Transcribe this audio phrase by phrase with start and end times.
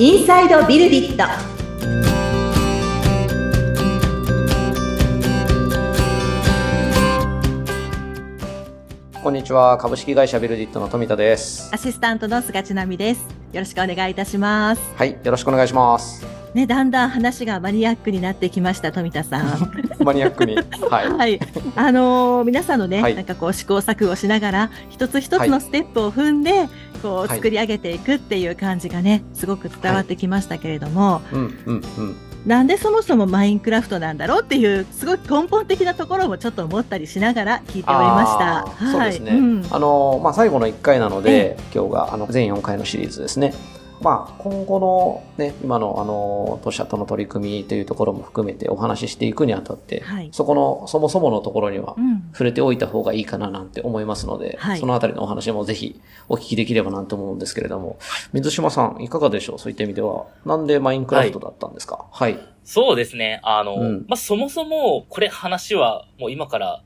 [0.00, 1.24] インサイドビルディット。
[9.20, 9.76] こんにちは。
[9.76, 11.68] 株式会社ビルディットの富田です。
[11.74, 13.22] アシスタントの菅千奈美です。
[13.52, 14.82] よろしくお願いいたします。
[14.94, 15.18] はい。
[15.20, 19.72] よろしくお願いしますねだんだん話がマニアックになってきました富田さん。
[20.02, 20.56] マニアックに。
[20.90, 21.08] はい。
[21.12, 21.40] はい、
[21.76, 23.14] あのー皆さんのね、はい。
[23.14, 26.68] なんかこう試行錯誤しながら一つ一つのステップを踏んで、
[27.02, 32.16] こうはい作り上げていくっていう感じがねすごく伝わってきましたけれども、うんうんうん。
[32.46, 38.58] なんでそもそもマインクラフトなんだろうっていうすごい根本的なところもちょっと思ったりしながら聞いておりました。
[38.60, 39.66] あーそうですね、ん。
[39.70, 43.54] あのまあ、最後の1回なので、今日があの全4回のシリーズですね、
[44.00, 50.28] まあ、今後の、ね、今のあの当社との取り組みというところも含めてお話ししていくにあたって、はい。
[50.32, 52.30] そこのそもそものところにはうん。
[52.32, 54.78] 触れておいた方がいいかななんて思いますので、はい。
[54.78, 57.98] そのあたりのお話もぜひお聞きできればなと思うんですけれども、
[58.32, 59.58] 水島さんいかがでしょう？
[59.58, 60.26] そういった意味では。
[60.44, 62.06] なんでマインクラフトだったんですか？
[62.10, 62.38] はい。
[62.64, 63.40] そうですね。
[63.42, 64.04] あの、うん。
[64.08, 66.82] まあ、そもそも、これ話はもう今から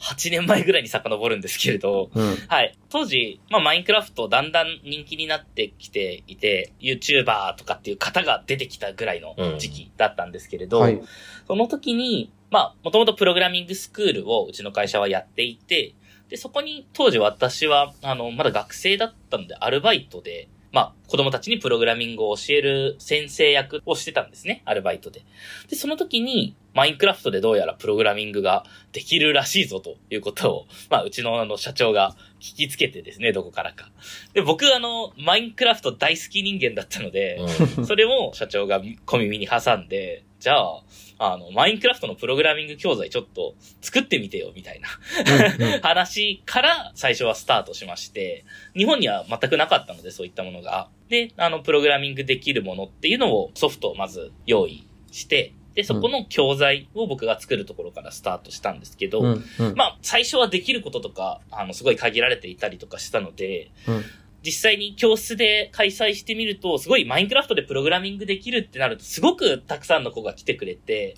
[0.00, 2.36] 8年前ぐらいに遡るんですけれど、うん。
[2.48, 2.76] はい。
[2.90, 11.00] 当時、まあ、マインクラフトだんだん人気になってきていて、YouTuber とかっていう方が出てきたぐらいの時期だったんですけれど、はい。
[11.46, 15.94] その時に、まあ、もともとプログラミングスクールをうちの会社はやっていて、
[16.28, 25.24] で、そこに当時私は、あの、まだ学生だったので、アルバイトで、まあ、子供たちにプログラミングを教える先生役をしてたんですね、アルバイトで。
[25.70, 33.88] で、その時に、マインクラフトでどうやらプログラミングができるらしいぞということを、まあ、うちのあの社長が聞きつけてですね、どこからか。
[34.34, 37.40] で、僕あの、マインクラフト大好き人間だったので、
[37.86, 40.82] それを社長が小耳に挟んで、じゃあ、
[41.18, 44.88] あの、マインクラフトのプログラミング教材ちょっと作ってみてよ、みたいな
[45.82, 48.44] 話から最初はスタートしまして、
[48.76, 50.88] 日本には全くなかったので、そういったものが。
[51.08, 59.74] で、あの、プログラミングできるものっていうのをソフトをまず用意して、で、そこの教材を僕が作るところからスタートしたんですけど、うんうん。
[59.74, 64.04] まあ、最初はできることとか、あの、すごい限られていたりとかしたので、うん
[64.46, 71.16] 実際に教室で開催してみると、すごいマインクラフトでプログラミングできるってなると、すごくたくさんの子が来てくれて、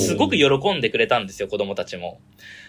[0.00, 2.20] すごく喜んでくれたんですよ、子供たちも。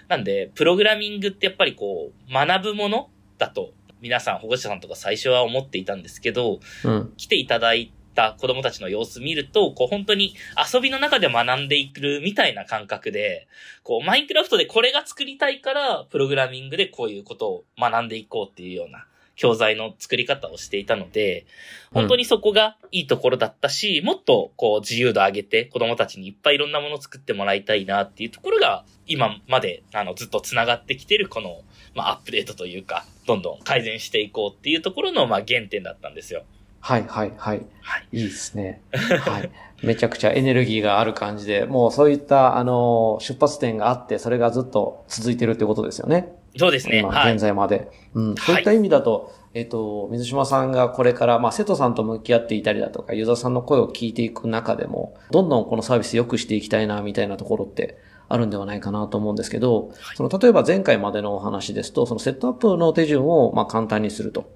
[0.07, 10.35] なんで、プログラミングってやっぱりこう、学ぶものだと、皆さん、保護者さんとか最初は思っていたんですけど、うん来ていただいた子供たちの様子見ると、こう本当に
[10.71, 13.47] 遊びの中で学んでいくみたいな感覚で、
[13.81, 21.45] こうマインクラフトでこれが作りたいから、プログラミングでこういうことを学んでいこうっていうような教材の作り方をしていたので、
[21.93, 31.61] 本当にそこがいいところだったし、もっとこう自由度上げて子供たちにいっぱいいろんなものを作ってもらいたいなっていうところが、今まであのずっと繋がってきてるこの、
[31.93, 36.43] まあ、アップデートというか、どんどん改善していこうっていうところのまあ原点だったんですよ。
[36.79, 37.65] はいはいはい。
[37.81, 38.07] はい。
[38.11, 38.81] いいですね。
[38.93, 39.49] はい。
[39.83, 46.31] めちゃくちゃエネルギーがある感じで、もうそういった、あの、出発点があって、それがずっと続いてるってことですよね。
[46.57, 47.03] そうですね。
[47.03, 47.39] 現。
[47.39, 47.89] 在まで。
[48.13, 48.35] うん。
[48.35, 64.49] そういった意味だと、えっ、と、水島さんがこれから、まあ、瀬戸さんと向き合っていたりだとか、ユーザーさんの声を聞いていく中でも、どんどんこのサービス良くしていきたいな、みたいなところってあるんではないかなと思うんですけど、その、例えば前回までのお話ですと、そのセットアップの手順を、まあ、簡単にすると。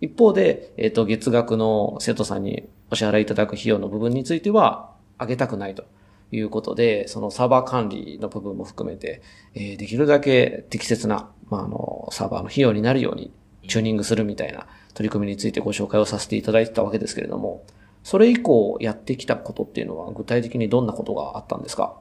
[0.00, 5.84] 一方で、えっ、と、月額の生徒さんにお支払いいただく費用の部分については、上げたくないと
[6.32, 9.22] いうことで、そのサーバー管理の部分も含めて、
[9.54, 13.30] えーできるだけ適切な、まあ、あの、サーバーの費用になるように
[13.68, 17.62] チューニングするみたいな取り組みについてご紹介をさせていただいてたわけですけれども、
[18.02, 21.94] それ以降やってきたことっていうのは具体的にどんなことがあったんですか？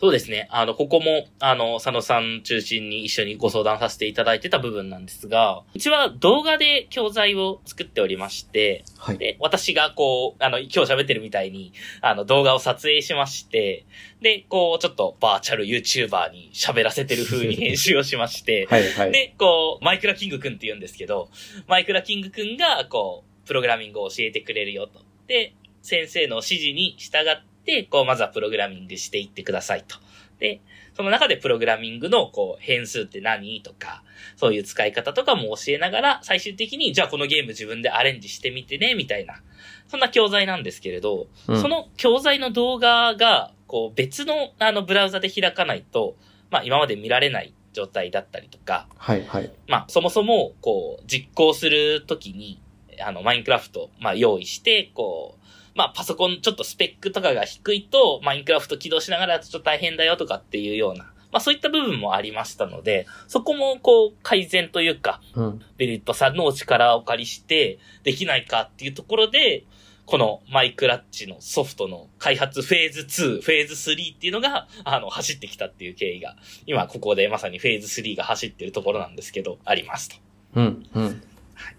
[0.00, 0.48] そうですね。
[0.50, 9.18] あの、ここも、あの、佐野さん中心に一緒にご相談させていただいてた部分なんですが、うちは動画で教材を作っておりまして、はい。
[9.18, 13.86] で、私がこう、あの、今日喋ってるみたいに、あの、動画を撮影しまして、
[14.20, 19.12] で、こう、ちょっとバーチャル YouTuber に喋らせてる風に編集をしまして、 はい、はい。
[19.12, 21.30] で、こう、マイクラキングくんって言うんですけど、
[21.66, 25.00] マイクラキングくんが、こう、プログラミングを教えてくれるよと。
[25.26, 27.48] で、先生の指示に従って、
[27.84, 29.96] こう、まずはプログラミングしていってくださいと。
[30.38, 30.60] で、
[30.94, 34.02] その中でプログラミングの、こう、変数って何とか、
[34.36, 39.42] そういう使い方とかも教えながら、最終的に、じゃあこのゲーム自分でアレンジしてみてね、みたいな。
[39.88, 46.16] そんな教材なんですけれど、うんその教材の動画が、こう、別の、あの、ブラウザで開かないと、
[46.50, 49.52] まあ、今まで見られない状態だったりとか、はい、はい。
[49.66, 52.60] まあ、そもそも、こう、実行するときに、
[53.00, 55.37] あの、マインクラフト、まあ、用意して、こう、
[55.78, 65.62] まあ、パソコンちょっとスペックとかが低いと、マインクラフト起動しながらちょっと大変だよとかっていうような、まあ、そういった部分もありましたので、そこも、こう、改善というか、うん。
[65.76, 69.64] ベリットさんのお力をお借りして、できないかっていうところで、
[70.04, 76.34] このマイクラッチのソフトの開発フェーズ2、フェーズ3っていうのが、あの、走ってきたっていう経緯が、
[76.66, 80.16] 今ここでまさにフェーズ3が走ってるところなんですけど、ありますと。
[80.56, 81.22] うん、うん。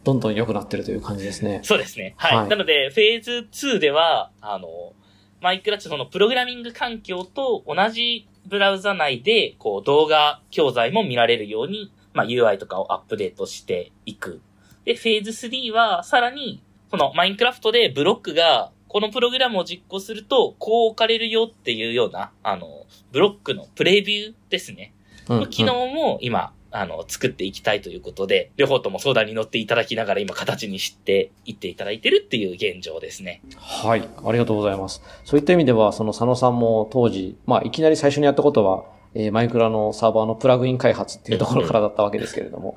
[0.04, 1.62] どんどん良くなってるという感じですね。
[1.64, 2.16] そうですね。
[2.18, 2.38] はい。
[2.38, 4.94] はいなので、フェーズ2では、あの、
[5.42, 14.42] マイクラッチそのプログラミング環境と同じブラウザ内で、こう、動画教材も見られるように、まあ、UI とかをアップデートしていく。
[14.86, 24.94] で、フェーズ3は、さらに、このマインクラフトでブロックが、このプログラムを実行すると、こう置かれるよっていうような、あの、ブロックのプレビューですね。
[25.30, 33.42] うん、の機能も今、あの、作っていきたいということで、両方とも相談に乗っていただきながら今形にしていっていただいてるっていう現状ですね。
[33.58, 34.08] はい。
[34.24, 35.02] ありがとうございます。
[35.26, 38.86] そういった意味では、その佐野さんも当時、まあ、いきなり最初にやったことは、
[39.16, 42.76] えーマイクラのサーバーのプラグイン開発っていうところからだったわけですけれども、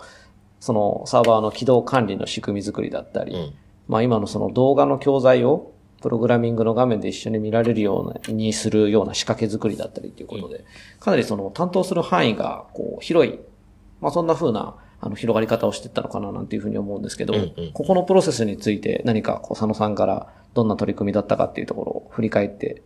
[0.61, 3.55] そのサーバーの起動管理の仕組み作りだったり、うん。
[3.89, 5.73] まあ今のその動画の教材を
[6.03, 10.65] プログラミングの画面で一緒に見られるような、にするような仕掛け作りだったりということで、
[11.01, 13.39] かなりその担当する範囲がこう広い、
[14.03, 22.83] まあそんな風なあの広がり方をしていったのかななんていうふうに思うんですけど、うんうんここのプロセスについて何かこう佐野さんからどんな取り組みだったかっていうところを振り返って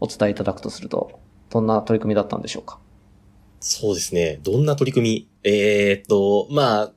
[0.00, 1.20] お伝えいただくとすると、
[1.50, 2.78] どんな取り組みだったんでしょうか？
[3.60, 4.40] そうですね。
[4.42, 5.28] どんな取り組み？
[5.44, 6.92] えーっと、まあ、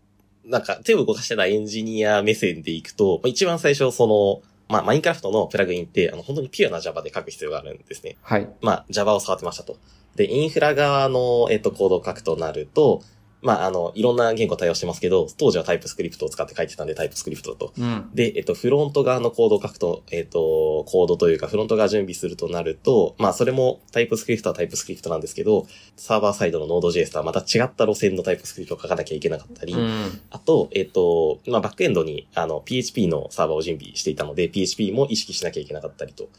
[0.45, 8.15] なんか手を動かしてたエンジニア目線でいくと、まあ一番最初その、まあ、マインクラフトのプラグインって、あの、本当にピュアな Java で書く必要があるんですね。
[8.21, 8.49] はい。
[8.61, 9.77] まあ、Java を触ってましたと。
[10.15, 13.01] で、インフラ側の、えっと、コードを書くとなると、
[13.43, 17.73] まあ、あの、いろんな言語対応してますけど、当時はタイプスクリプトを使って書いてたんでタイプスクリプトだと。
[17.77, 18.09] うん。
[18.13, 25.67] で、えっと、フロント側のコードを書くと、えっと、コードというか、フロント側準備するとなると、まあ、それもタイプスクリプトはタイプスクリプトなんですけど、
[25.97, 30.21] サーバーサイドの Node.js とはまた違った路線のタイプスクリプトを書かなきゃいけなかったり、うん。
[30.29, 36.29] あと、えっと、まあ、バックエンドに、あの、PHP のサーバーを準備していたので、PHP も意識しなきゃいけなかったりと。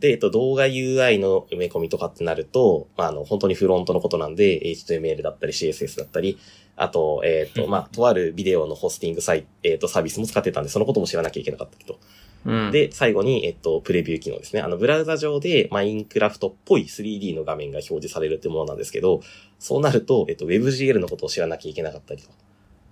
[0.00, 6.38] で、えっと、動画 UI の埋め込みとかってなると、まあ、あの、本当にフロントのことなんで、HTML だったり CSS だったり、
[6.76, 11.98] あと、えっと、まあ、とあるビデオのホスティングサイト、えっと、サービスも使ってたんで、そのことも知らなきゃいけなかったりと。
[12.46, 14.62] うん。、で、最後に、えっと、プレビュー機能ですね。
[14.62, 19.20] あの、ブラウザ上でマインクラフトっぽい 3D の画面が表示されるってものなんですけど、
[19.58, 22.30] そうなると、えっと、WebGL のことを知らなきゃいけなかったりと。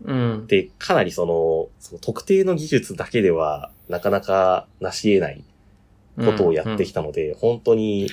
[0.04, 0.46] うん。
[0.46, 5.42] で、かなりその、その特定の技術だけでは、なかなか成し得ない
[6.24, 8.08] ことをやってきたので、本当に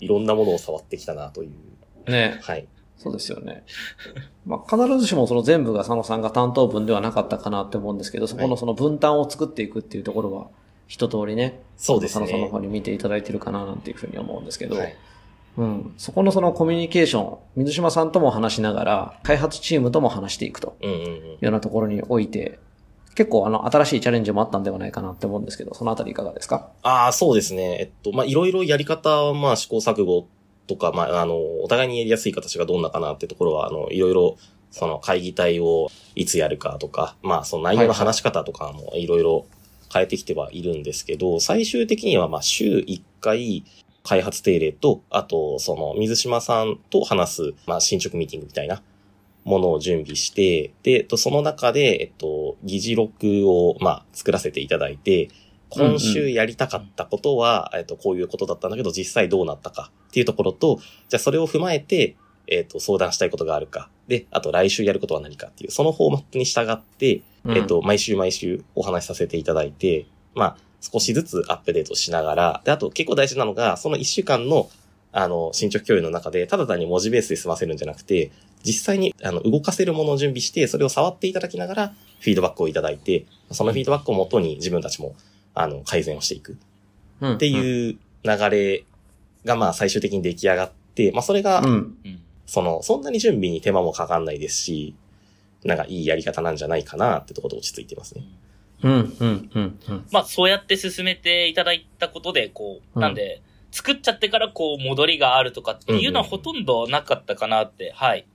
[0.00, 1.50] いろんなものを触ってきたなという。
[1.50, 2.38] うんね。
[2.42, 2.66] はい。
[2.96, 3.64] そうですよね。
[4.46, 10.48] まあ、必ずしもその全部が佐野さんが担当分ではなかったかなって思うんですけど、そこのその分担を作っていくっていうところは、
[10.86, 12.52] 一通りね、そうです佐野さんのね。
[12.52, 14.94] 方に見ていただいてるかななんていうふうに思うんですけど、はい。
[15.56, 15.94] うん。
[15.96, 21.06] そこのそのコミュニケーション、水島さんとも話しながら、開発チームとも話していくとうんうんうん。
[21.06, 22.58] いうようなところにおいて、
[23.16, 26.70] 結構あの、新しいチャレンジもあったんではないかなって思うんですけど、そのあたりいかがですか？
[26.82, 27.78] ああ、そうですね。
[27.80, 30.28] えっと、まあ、いろいろやり方は、まあ、試行錯誤
[30.68, 34.36] とか、まあ、あの、お互いにやりやすい形がどんなかなってところは、あの、いろいろ、
[34.70, 39.46] その会議体をいつやるかとか、まあ、その内容の話し方とかもいろいろ
[39.90, 43.64] 変えてきてはいるんですけど、最終的には、まあ、週1回、
[44.02, 48.82] 開発定例と、あと、その、水島さんと話す、まあ、進捗ミーティングみたいな
[49.46, 55.28] ものを準備して、で、えっとその中で、えっと、議事録を、まあ、作らせていただいて、
[55.70, 62.16] 今週やりたかったことは、えっと、こういうことだったんだけど、実際どうなったかっていうところと、じゃあそれを踏まえて、
[62.48, 63.88] えっと、相談したいことがあるか。
[64.08, 74.68] で、あと来週やることは何かっていう、そのフォーマットに従って、えっと、毎週毎週お話しさせていただいて、まあ、少しずつアップデートしながら、で、あと結構大事なのが、その1週間の、
[75.12, 78.30] あの、進捗共有の中で、ただ単に文字ベースで済ませるんじゃなくて、
[78.66, 85.14] 実際に、あの、動かせるものを準備して、それを触っていただきながら、フィードバックをいただいて、そのフィードバックをもとに自分たちも、
[85.54, 88.84] あの、改善をしていくっっていう流れ
[89.44, 91.62] が、まあ、最終的に出来上がって、まあ、それが。
[92.46, 94.94] その、そんなに準備に手間もかかんないですし、
[95.64, 98.22] なんかいいやり方なんじゃないかなってところで落ち着いてますね。
[98.82, 98.96] うん、う
[99.26, 100.06] ん、うん、うん。
[100.12, 103.42] まあ、そうやって進めていただいたことで、こう、うんなんで、
[103.72, 108.26] 作っちゃってからこう、戻りがあるとかっていうのはほとんどなかったかなって、はい、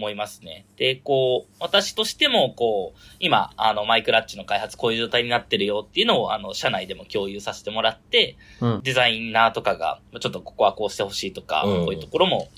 [0.00, 0.64] 思いますね。
[0.76, 8.80] で、こう、私としても、こう、今、あの、マイクラッチの開発こういう状態になってるよっていうのを、あの、社内でも共有させてもらって、うん。
[8.82, 12.48] デザイナーとかが、ちょっとここはこうしてほしいとか、うんこういうところも、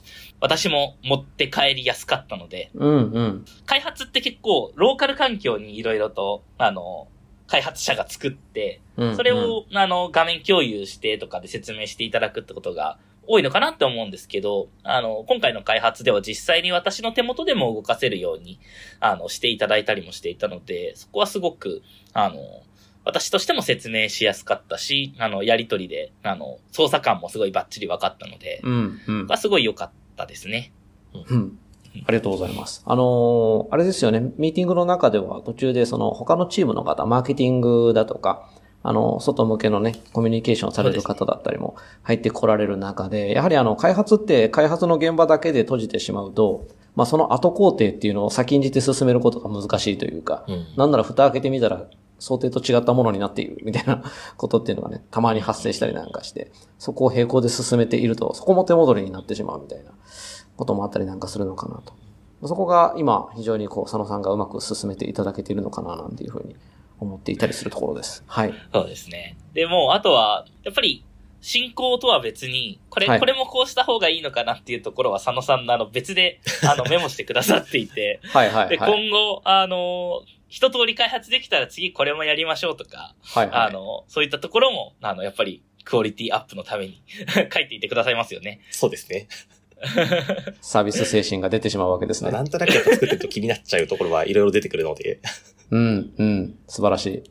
[0.40, 3.44] 私も持って帰りやすかったので、うん、うん。
[3.66, 7.08] 開発って結構、ローカル環境にいろいろと、あの、
[7.48, 9.16] 開発者が作って、うん。
[9.16, 12.98] それを、あの、画面共有してとかで説明していただくってことが
[13.32, 18.60] 多いのかなって思うんですけど、あの、今回の開発では実際に私の手元でも動かせるように、
[19.00, 21.80] あの、していただいたりもしていたので、そこはすごく、
[22.12, 22.36] あの、
[23.06, 29.26] 私としても説明しやすかったし、あの、やりとりで、あの、操作感もすごいバッチリ分かったので、うん、うん。
[29.26, 30.74] がすごい良かったですね。
[31.14, 31.58] うん。
[32.06, 32.82] ありがとうございます。
[32.86, 38.50] あのーあれですよね、ミーティングの中では途中でその他のチームの方、マーケティングだとか、
[38.82, 50.66] あの、外向けのね、コミュニケーションされる方だったりも入ってこられる中で、やはりあの、開発って開発の現場だけで閉じてしまうと、まあその後工程っていうのを先んじて進めることが難しいというか、うん。
[50.76, 51.86] なんなら蓋開けてみたら、
[52.18, 54.02] 想定と違ったものになっている みたいな
[54.36, 59.90] ことっていうのがね、たまに発生したりなんかして、そこを並行で進めていると、そこも手戻りになってしまうみたいな
[60.56, 61.94] こともあったりなんかするのかなと。
[62.46, 66.56] そこが今、非常にこう、佐野さんがうまく進めていただけているのかな、なんていうふうに
[67.02, 68.24] 思っていたりするところです。
[68.26, 68.54] はい。
[68.72, 69.36] そうですね。
[69.54, 71.04] でも、あとは、やっぱり、
[71.40, 78.92] 進行とは別に、これ、はいこれもこうした方がいいのかなっていうところは、佐野さんのあの別で、 あの、メモしてくださっていて、はいはいで、はい。
[78.92, 83.54] 今後、あの、一通り開発できたら次これもやりましょうとか、はいはい。
[83.68, 87.02] あの、そういったところも、あの、やっぱり、クオリティアップのために
[87.52, 88.60] 書いていてくださいますよね。
[88.70, 89.26] そうですね。
[90.60, 92.44] サービス精神が出てしまうわけですまあ、なね。
[92.44, 95.20] んとなくやっぱ作ってると気になっちゃうところはいろいろ出てくるので、
[95.70, 96.58] うん、うん。
[96.68, 97.22] 素晴らしい。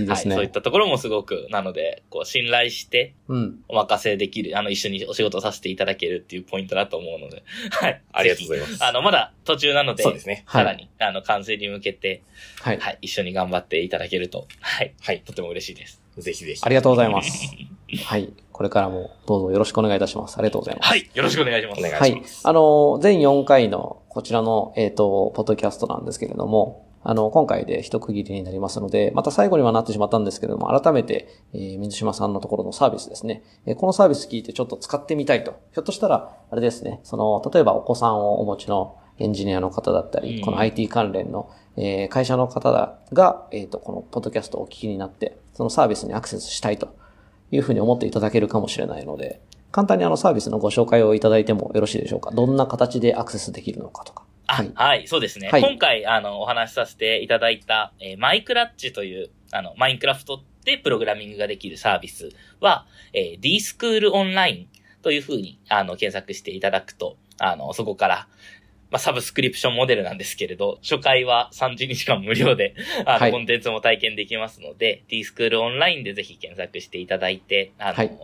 [0.00, 0.34] いいですね。
[0.34, 0.40] はい。
[0.40, 3.60] そういったところもすごく、なので、こう、信頼して、うん。
[3.68, 8.02] お任せできる、あの、一緒にお仕事させていただけるっていうポイントだと思うので、はい。
[8.12, 8.78] ありがとうごぜざいます。
[8.78, 10.44] ひあの、まだ途中なので、そうですね。
[10.46, 12.22] はいさらに、あの、完成に向けて、
[12.62, 12.78] はい。
[12.78, 15.22] はい、一緒に頑張っていただけると、はい、はい。
[15.24, 16.00] とても嬉しいです。
[16.16, 16.60] ぜひぜひ。
[16.62, 17.54] ありがとうございます。
[18.04, 18.32] はい。
[18.52, 20.38] これからもどうぞよろしくお願いいたします。
[20.38, 20.88] ありがとうございます。
[20.88, 21.78] はい、よろしくお願いします。
[21.80, 22.48] お願いしはいます。。
[22.48, 33.42] あの、全4回のこちらの、えっ、と、ポッドキャストなんですけれども、あの、今回で一区切りになりますので、また最後にはなってしまったんですけれども、改めて、えー水島さんのところのサービスですね。
[33.66, 35.60] えーこのサービス聞いてちょっと使ってみたいと。
[35.72, 42.70] ひょっとしたら、あれですね、その、例えばお子さんをお持ちのエンジニアの方だったり、うんこの IT 関連の、えー会社の方
[43.12, 46.94] が、えっ、と、このポッドキャストをお聞きになって、そのサービスにアクセスしたいと
[47.50, 49.40] いうふうに思っていただけるかもしれないので、
[49.72, 52.30] 簡単にあのサービスのご紹介をいただいてもよろしいでしょうか？
[52.30, 54.24] どんな形でアクセスできるのかとか。
[54.46, 55.48] あ、ははいい、そうですね。
[55.50, 68.28] はい今回、あの、お話しさせていただいた、えーマイクラッチという、あの、マインクラフトでプログラミングができるサービスは、えー、D スクールオンラインというふうに、あの、検索していただくと、あの、そこから、
[68.94, 78.18] まあ、サブスクリプションモデルなんですけれど、初回は30日間無料で、あの、はいコンテンツも体験できますので、D スクールオンラインでぜひ検索していただいて、あの、はい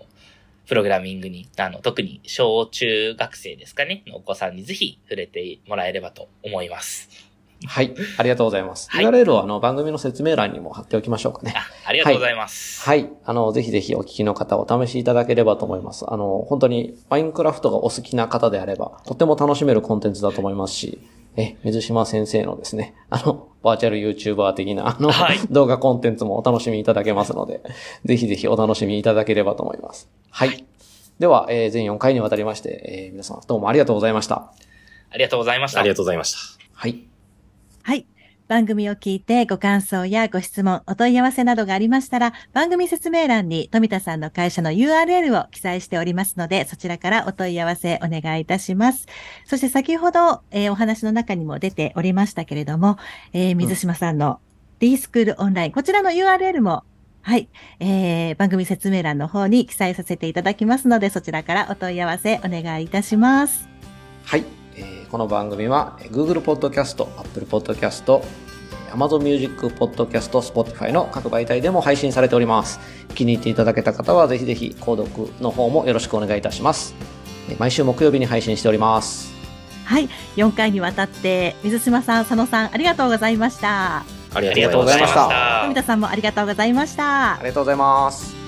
[0.69, 7.30] プログラミングに、あの、特に小中学生ですかね、のお子さんにぜひ触れてもらえればと思います。
[7.67, 7.95] はい。
[8.17, 8.91] ありがとうございます。
[8.91, 11.53] はい URL をあの番組の説明欄にも貼っておきましょうかね。
[11.57, 12.83] あありがとうございます。
[12.83, 13.11] はい。
[13.25, 16.05] あの、ぜひぜひお聞きの方お試しいただければと思います。
[16.09, 21.01] あの、本当にマインクラフトがお好きな方であれば、とても楽しめるコンテンツだと思いますし、
[21.37, 27.61] え、水島先生のですね、あの、バーチャル YouTuber 的な、あの、はい動画コンテンツもお楽しみいただけますので、
[28.05, 30.09] ぜひぜひお楽しみいただければと思います。
[30.31, 30.65] はい。
[31.19, 34.53] では、えー全4回にわたりまして、えー皆様どうもありがとうございました。
[35.11, 35.81] ありがとうございました。
[35.81, 36.39] ありがとうございました。
[36.73, 37.10] はい。
[37.91, 38.07] はい。
[38.47, 49.09] 番組を聞いてご感想やご質問、お問い合わせなどがありましたら、番組説明欄に富田さんの会社の URL を記載しておりますので、そちらからお問い合わせお願いいたします。
[49.45, 52.97] そして先ほど、えーお話の中にも出ておりましたけれども、
[53.33, 54.39] えー水島さんの
[54.79, 56.85] D スクールオンライン、こちらの URL も
[57.23, 57.49] はい、
[57.81, 63.69] えー、番組説明欄の方に記載させていただきますので、そちらからお問い合わせお願いいたします。
[64.27, 64.45] はい、
[64.81, 68.23] えーこの番組はえー Google Podcast、Apple Podcast、
[68.93, 72.81] Amazon Music Podcast、Spotify の各媒体でも配信されております。
[73.15, 76.95] 気に入っていただけた方はぜひぜひ購読の方もよろしくお願いいたします。
[77.49, 79.33] えー毎週木曜日に配信しております。
[79.85, 84.05] はい、4回にわたって、水島さん、佐野さん、ありがとうございました。
[84.33, 85.15] ありががとうございまし。
[85.15, 85.61] た。
[85.65, 87.39] 富田さんもありがとうございましたあ。
[87.43, 88.40] りがとうございます。